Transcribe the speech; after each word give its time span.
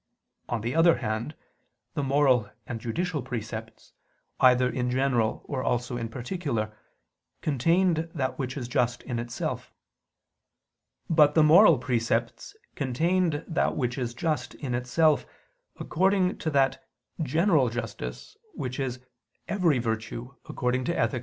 On 0.49 0.61
the 0.61 0.73
other 0.73 0.97
hand 0.97 1.35
the 1.93 2.01
moral 2.01 2.49
and 2.65 2.81
judicial 2.81 3.21
precepts, 3.21 3.93
either 4.39 4.67
in 4.67 4.89
general 4.89 5.43
or 5.45 5.61
also 5.61 5.95
in 5.95 6.09
particular, 6.09 6.75
contained 7.41 8.09
that 8.15 8.39
which 8.39 8.57
is 8.57 8.67
just 8.67 9.03
in 9.03 9.19
itself: 9.19 9.71
but 11.07 11.35
the 11.35 11.43
moral 11.43 11.77
precepts 11.77 12.55
contained 12.73 13.45
that 13.47 13.77
which 13.77 13.95
is 13.95 14.15
just 14.15 14.55
in 14.55 14.73
itself 14.73 15.23
according 15.79 16.39
to 16.39 16.49
that 16.49 16.83
"general 17.21 17.69
justice" 17.69 18.35
which 18.55 18.79
is 18.79 19.01
"every 19.47 19.77
virtue" 19.77 20.33
according 20.49 20.83
to 20.85 20.95
_Ethic. 20.95 21.19